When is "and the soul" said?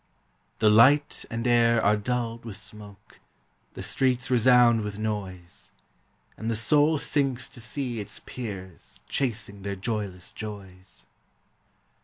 6.37-6.97